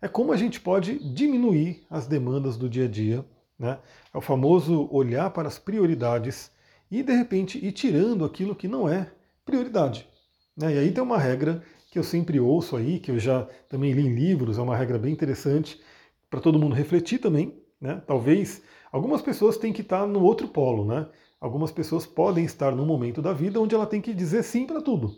é 0.01 0.07
como 0.09 0.33
a 0.33 0.35
gente 0.35 0.59
pode 0.59 0.99
diminuir 1.13 1.85
as 1.89 2.07
demandas 2.07 2.57
do 2.57 2.69
dia 2.69 2.83
a 2.83 2.87
dia 2.89 3.25
né? 3.57 3.79
É 4.13 4.17
o 4.17 4.21
famoso 4.21 4.87
olhar 4.91 5.29
para 5.31 5.47
as 5.47 5.57
prioridades 5.57 6.51
e, 6.89 7.01
de 7.01 7.13
repente, 7.13 7.63
ir 7.63 7.71
tirando 7.71 8.25
aquilo 8.25 8.55
que 8.55 8.67
não 8.67 8.87
é 8.87 9.11
prioridade. 9.45 10.07
Né? 10.55 10.75
E 10.75 10.79
aí 10.79 10.91
tem 10.91 11.03
uma 11.03 11.17
regra 11.17 11.63
que 11.91 11.99
eu 11.99 12.03
sempre 12.03 12.39
ouço 12.39 12.75
aí, 12.75 12.99
que 12.99 13.11
eu 13.11 13.19
já 13.19 13.47
também 13.69 13.91
li 13.93 14.05
em 14.05 14.13
livros, 14.13 14.57
é 14.57 14.61
uma 14.61 14.75
regra 14.75 14.97
bem 14.97 15.13
interessante 15.13 15.81
para 16.29 16.41
todo 16.41 16.59
mundo 16.59 16.75
refletir 16.75 17.19
também. 17.19 17.57
Né? 17.79 18.01
Talvez 18.05 18.61
algumas 18.91 19.21
pessoas 19.21 19.57
têm 19.57 19.71
que 19.71 19.81
estar 19.81 20.05
no 20.05 20.21
outro 20.21 20.47
polo, 20.47 20.85
né? 20.85 21.07
Algumas 21.39 21.71
pessoas 21.71 22.05
podem 22.05 22.43
estar 22.43 22.71
num 22.71 22.85
momento 22.85 23.21
da 23.21 23.31
vida 23.31 23.59
onde 23.59 23.75
ela 23.75 23.85
tem 23.85 24.01
que 24.01 24.13
dizer 24.13 24.43
sim 24.43 24.65
para 24.65 24.81
tudo. 24.81 25.15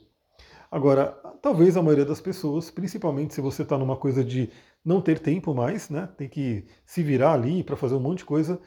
Agora, 0.70 1.12
talvez 1.41 1.77
a 1.77 1.82
maioria 1.82 2.03
das 2.03 2.20
pessoas, 2.20 2.70
principalmente 2.70 3.34
se 3.34 3.39
você 3.39 3.62
está 3.62 3.77
numa 3.77 3.96
coisa 3.96 4.24
de 4.24 4.50
não 4.84 5.01
ter 5.01 5.19
tempo 5.19 5.53
mais, 5.53 5.89
né? 5.89 6.10
Tem 6.17 6.29
que 6.29 6.65
se 6.86 7.03
virar 7.03 7.34
ali 7.34 7.63
para 7.63 7.75
fazer 7.75 7.96
um 7.96 8.00
monte 8.00 8.19
de 8.19 8.25
coisa. 8.25 8.60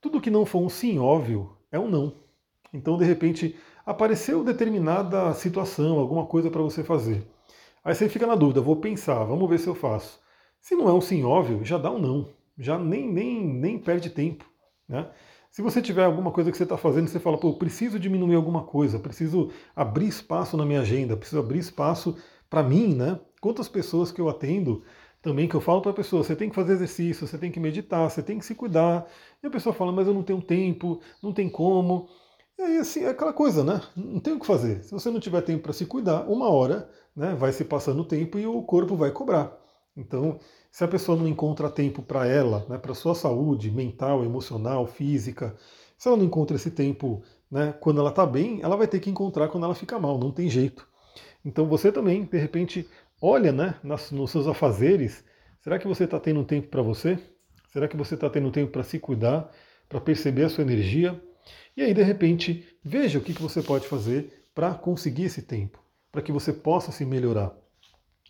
Tudo 0.00 0.20
que 0.20 0.30
não 0.30 0.44
for 0.44 0.60
um 0.60 0.68
sim 0.68 0.98
óbvio 0.98 1.56
é 1.72 1.78
um 1.78 1.88
não. 1.88 2.14
Então, 2.72 2.96
de 2.98 3.04
repente, 3.04 3.56
apareceu 3.86 4.44
determinada 4.44 5.32
situação, 5.34 5.98
alguma 5.98 6.26
coisa 6.26 6.50
para 6.50 6.62
você 6.62 6.82
fazer. 6.82 7.26
Aí 7.84 7.94
você 7.94 8.08
fica 8.08 8.26
na 8.26 8.34
dúvida, 8.34 8.60
vou 8.60 8.76
pensar, 8.76 9.24
vamos 9.24 9.48
ver 9.48 9.58
se 9.58 9.66
eu 9.66 9.74
faço. 9.74 10.20
Se 10.60 10.74
não 10.74 10.88
é 10.88 10.92
um 10.92 11.00
sim 11.00 11.22
óbvio, 11.24 11.64
já 11.64 11.76
dá 11.76 11.90
um 11.90 11.98
não. 11.98 12.28
Já 12.58 12.78
nem, 12.78 13.10
nem, 13.10 13.44
nem 13.46 13.78
perde 13.78 14.10
tempo. 14.10 14.44
Né? 14.88 15.08
Se 15.50 15.62
você 15.62 15.80
tiver 15.80 16.04
alguma 16.04 16.32
coisa 16.32 16.50
que 16.50 16.56
você 16.56 16.62
está 16.64 16.76
fazendo, 16.76 17.08
você 17.08 17.20
fala, 17.20 17.38
pô, 17.38 17.52
preciso 17.54 17.98
diminuir 17.98 18.34
alguma 18.34 18.64
coisa, 18.64 18.98
preciso 18.98 19.50
abrir 19.76 20.08
espaço 20.08 20.56
na 20.56 20.64
minha 20.64 20.80
agenda, 20.80 21.16
preciso 21.16 21.40
abrir 21.40 21.58
espaço 21.58 22.16
para 22.50 22.62
mim, 22.62 22.94
né? 22.94 23.20
Quantas 23.40 23.68
pessoas 23.68 24.10
que 24.10 24.20
eu 24.20 24.28
atendo 24.28 24.82
também 25.24 25.48
que 25.48 25.54
eu 25.56 25.60
falo 25.60 25.80
para 25.80 25.90
a 25.90 25.94
pessoa, 25.94 26.22
você 26.22 26.36
tem 26.36 26.50
que 26.50 26.54
fazer 26.54 26.74
exercício, 26.74 27.26
você 27.26 27.38
tem 27.38 27.50
que 27.50 27.58
meditar, 27.58 28.10
você 28.10 28.22
tem 28.22 28.38
que 28.38 28.44
se 28.44 28.54
cuidar. 28.54 29.06
E 29.42 29.46
a 29.46 29.50
pessoa 29.50 29.74
fala, 29.74 29.90
mas 29.90 30.06
eu 30.06 30.12
não 30.12 30.22
tenho 30.22 30.42
tempo, 30.42 31.00
não 31.22 31.32
tem 31.32 31.48
como. 31.48 32.10
E 32.58 32.62
aí, 32.62 32.76
assim, 32.76 33.04
é 33.04 33.08
aquela 33.08 33.32
coisa, 33.32 33.64
né? 33.64 33.80
Não 33.96 34.20
tem 34.20 34.34
o 34.34 34.38
que 34.38 34.46
fazer. 34.46 34.84
Se 34.84 34.92
você 34.92 35.10
não 35.10 35.18
tiver 35.18 35.40
tempo 35.40 35.62
para 35.62 35.72
se 35.72 35.86
cuidar, 35.86 36.28
uma 36.28 36.50
hora 36.50 36.90
né, 37.16 37.34
vai 37.34 37.52
se 37.52 37.64
passando 37.64 38.02
o 38.02 38.04
tempo 38.04 38.38
e 38.38 38.46
o 38.46 38.62
corpo 38.62 38.96
vai 38.96 39.10
cobrar. 39.12 39.58
Então, 39.96 40.38
se 40.70 40.84
a 40.84 40.88
pessoa 40.88 41.16
não 41.16 41.26
encontra 41.26 41.70
tempo 41.70 42.02
para 42.02 42.26
ela, 42.26 42.66
né, 42.68 42.76
para 42.76 42.92
sua 42.92 43.14
saúde 43.14 43.70
mental, 43.70 44.24
emocional, 44.24 44.86
física, 44.86 45.56
se 45.96 46.06
ela 46.06 46.18
não 46.18 46.24
encontra 46.24 46.56
esse 46.56 46.70
tempo 46.70 47.22
né, 47.50 47.72
quando 47.80 47.98
ela 47.98 48.10
está 48.10 48.26
bem, 48.26 48.60
ela 48.62 48.76
vai 48.76 48.86
ter 48.86 49.00
que 49.00 49.08
encontrar 49.08 49.48
quando 49.48 49.64
ela 49.64 49.74
fica 49.74 49.98
mal, 49.98 50.18
não 50.18 50.30
tem 50.30 50.50
jeito. 50.50 50.86
Então 51.44 51.66
você 51.66 51.92
também, 51.92 52.24
de 52.24 52.38
repente, 52.38 52.88
olha 53.20 53.52
né, 53.52 53.74
nos 53.82 54.30
seus 54.30 54.46
afazeres, 54.46 55.24
será 55.60 55.78
que 55.78 55.86
você 55.86 56.04
está 56.04 56.18
tendo 56.20 56.44
tempo 56.44 56.68
para 56.68 56.82
você? 56.82 57.18
Será 57.72 57.88
que 57.88 57.96
você 57.96 58.14
está 58.14 58.30
tendo 58.30 58.50
tempo 58.50 58.70
para 58.70 58.84
se 58.84 58.98
cuidar, 58.98 59.50
para 59.88 60.00
perceber 60.00 60.44
a 60.44 60.48
sua 60.48 60.62
energia? 60.62 61.20
E 61.76 61.82
aí, 61.82 61.92
de 61.92 62.02
repente, 62.02 62.64
veja 62.84 63.18
o 63.18 63.22
que, 63.22 63.34
que 63.34 63.42
você 63.42 63.62
pode 63.62 63.88
fazer 63.88 64.46
para 64.54 64.72
conseguir 64.74 65.24
esse 65.24 65.42
tempo, 65.42 65.82
para 66.12 66.22
que 66.22 66.30
você 66.30 66.52
possa 66.52 66.92
se 66.92 67.04
melhorar. 67.04 67.52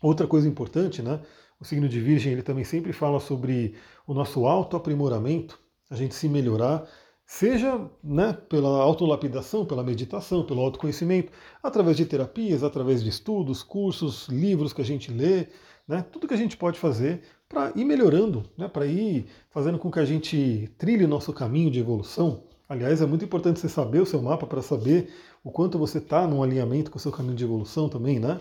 Outra 0.01 0.27
coisa 0.27 0.47
importante, 0.47 1.01
né? 1.01 1.21
O 1.59 1.63
signo 1.63 1.87
de 1.87 1.99
Virgem 1.99 2.33
ele 2.33 2.41
também 2.41 2.63
sempre 2.63 2.91
fala 2.91 3.19
sobre 3.19 3.75
o 4.05 4.13
nosso 4.13 4.45
autoaprimoramento, 4.45 5.59
a 5.89 5.95
gente 5.95 6.15
se 6.15 6.27
melhorar. 6.27 6.87
Seja 7.25 7.89
né, 8.03 8.33
pela 8.47 8.81
autolapidação, 8.81 9.65
pela 9.65 9.83
meditação, 9.83 10.45
pelo 10.45 10.61
autoconhecimento, 10.61 11.31
através 11.61 11.97
de 11.97 12.05
terapias, 12.05 12.63
através 12.63 13.03
de 13.03 13.09
estudos, 13.09 13.63
cursos, 13.63 14.27
livros 14.27 14.73
que 14.73 14.81
a 14.81 14.85
gente 14.85 15.11
lê, 15.11 15.47
né, 15.87 16.05
tudo 16.11 16.27
que 16.27 16.33
a 16.33 16.37
gente 16.37 16.55
pode 16.57 16.79
fazer 16.79 17.21
para 17.49 17.71
ir 17.75 17.85
melhorando, 17.85 18.43
né, 18.57 18.67
para 18.67 18.85
ir 18.85 19.25
fazendo 19.49 19.79
com 19.79 19.91
que 19.91 19.99
a 19.99 20.05
gente 20.05 20.69
trilhe 20.77 21.07
nosso 21.07 21.33
caminho 21.33 21.71
de 21.71 21.79
evolução. 21.79 22.43
Aliás, 22.67 23.01
é 23.01 23.05
muito 23.05 23.25
importante 23.25 23.59
você 23.59 23.69
saber 23.69 24.01
o 24.01 24.05
seu 24.05 24.21
mapa 24.21 24.47
para 24.47 24.61
saber 24.61 25.13
o 25.43 25.51
quanto 25.51 25.77
você 25.77 25.99
está 25.99 26.27
num 26.27 26.41
alinhamento 26.41 26.89
com 26.89 26.97
o 26.97 27.01
seu 27.01 27.11
caminho 27.11 27.35
de 27.35 27.43
evolução 27.43 27.87
também, 27.87 28.19
né? 28.19 28.39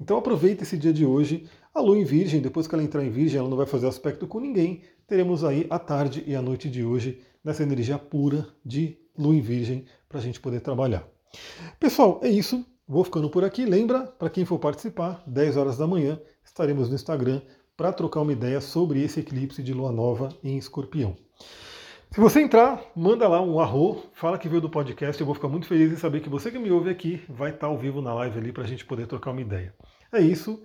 Então 0.00 0.16
aproveita 0.16 0.62
esse 0.62 0.76
dia 0.76 0.92
de 0.92 1.04
hoje. 1.04 1.48
A 1.76 1.80
lua 1.82 1.98
em 1.98 2.04
virgem, 2.04 2.40
depois 2.40 2.66
que 2.66 2.74
ela 2.74 2.82
entrar 2.82 3.04
em 3.04 3.10
virgem, 3.10 3.38
ela 3.38 3.50
não 3.50 3.56
vai 3.58 3.66
fazer 3.66 3.86
aspecto 3.86 4.26
com 4.26 4.40
ninguém. 4.40 4.80
Teremos 5.06 5.44
aí 5.44 5.66
a 5.68 5.78
tarde 5.78 6.24
e 6.26 6.34
a 6.34 6.40
noite 6.40 6.70
de 6.70 6.82
hoje 6.82 7.20
nessa 7.44 7.62
energia 7.62 7.98
pura 7.98 8.48
de 8.64 8.96
lua 9.14 9.34
em 9.34 9.42
virgem 9.42 9.84
para 10.08 10.18
a 10.18 10.22
gente 10.22 10.40
poder 10.40 10.60
trabalhar. 10.60 11.06
Pessoal, 11.78 12.18
é 12.22 12.30
isso. 12.30 12.64
Vou 12.88 13.04
ficando 13.04 13.28
por 13.28 13.44
aqui. 13.44 13.66
Lembra, 13.66 14.06
para 14.06 14.30
quem 14.30 14.46
for 14.46 14.58
participar, 14.58 15.22
10 15.26 15.58
horas 15.58 15.76
da 15.76 15.86
manhã, 15.86 16.18
estaremos 16.42 16.88
no 16.88 16.94
Instagram 16.94 17.42
para 17.76 17.92
trocar 17.92 18.22
uma 18.22 18.32
ideia 18.32 18.62
sobre 18.62 19.02
esse 19.02 19.20
eclipse 19.20 19.62
de 19.62 19.74
lua 19.74 19.92
nova 19.92 20.30
em 20.42 20.56
escorpião. 20.56 21.14
Se 22.10 22.18
você 22.18 22.40
entrar, 22.40 22.82
manda 22.96 23.28
lá 23.28 23.42
um 23.42 23.60
arro, 23.60 24.02
fala 24.14 24.38
que 24.38 24.48
veio 24.48 24.62
do 24.62 24.70
podcast, 24.70 25.20
eu 25.20 25.26
vou 25.26 25.34
ficar 25.34 25.48
muito 25.48 25.66
feliz 25.66 25.92
em 25.92 25.96
saber 25.96 26.20
que 26.20 26.30
você 26.30 26.50
que 26.50 26.58
me 26.58 26.70
ouve 26.70 26.88
aqui 26.88 27.22
vai 27.28 27.50
estar 27.50 27.66
ao 27.66 27.76
vivo 27.76 28.00
na 28.00 28.14
live 28.14 28.38
ali 28.38 28.50
para 28.50 28.62
a 28.62 28.66
gente 28.66 28.86
poder 28.86 29.06
trocar 29.06 29.32
uma 29.32 29.42
ideia. 29.42 29.74
É 30.10 30.22
isso, 30.22 30.64